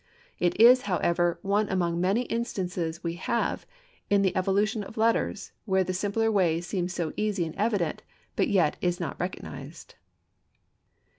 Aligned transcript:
It 0.39 0.59
is, 0.59 0.81
however, 0.89 1.37
one 1.43 1.69
among 1.69 1.93
the 1.93 2.01
many 2.01 2.21
instances 2.23 3.03
we 3.03 3.17
have 3.17 3.67
in 4.09 4.23
the 4.23 4.35
evolution 4.35 4.83
of 4.83 4.97
letters, 4.97 5.51
where 5.65 5.83
the 5.83 5.93
simpler 5.93 6.31
way 6.31 6.59
seems 6.59 6.91
so 6.91 7.13
easy 7.15 7.45
and 7.45 7.53
evident, 7.55 8.01
but 8.35 8.47
yet 8.47 8.77
is 8.81 8.99
not 8.99 9.19
recognized. 9.19 9.93